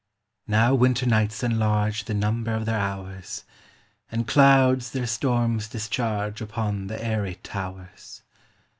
Now 0.47 0.73
winter 0.73 1.05
nights 1.05 1.43
enlarge 1.43 2.05
The 2.05 2.15
number 2.15 2.53
of 2.55 2.65
their 2.65 2.79
hours, 2.79 3.43
And 4.11 4.27
clouds 4.27 4.89
their 4.93 5.05
storms 5.05 5.67
discharge 5.69 6.41
Upon 6.41 6.87
the 6.87 6.99
airy 7.05 7.35
towers. 7.43 8.23